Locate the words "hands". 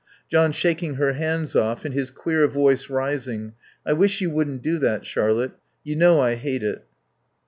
1.13-1.55